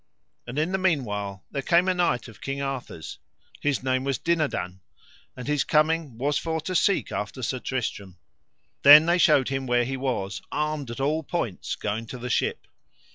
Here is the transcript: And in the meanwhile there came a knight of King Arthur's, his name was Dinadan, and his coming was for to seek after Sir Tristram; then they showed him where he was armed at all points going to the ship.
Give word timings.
And 0.47 0.57
in 0.57 0.71
the 0.71 0.79
meanwhile 0.79 1.43
there 1.51 1.61
came 1.61 1.87
a 1.87 1.93
knight 1.93 2.27
of 2.27 2.41
King 2.41 2.59
Arthur's, 2.59 3.19
his 3.59 3.83
name 3.83 4.03
was 4.03 4.17
Dinadan, 4.17 4.81
and 5.37 5.47
his 5.47 5.63
coming 5.63 6.17
was 6.17 6.39
for 6.39 6.59
to 6.61 6.73
seek 6.73 7.11
after 7.11 7.43
Sir 7.43 7.59
Tristram; 7.59 8.17
then 8.81 9.05
they 9.05 9.19
showed 9.19 9.49
him 9.49 9.67
where 9.67 9.85
he 9.85 9.97
was 9.97 10.41
armed 10.51 10.89
at 10.89 10.99
all 10.99 11.21
points 11.21 11.75
going 11.75 12.07
to 12.07 12.17
the 12.17 12.31
ship. 12.31 12.65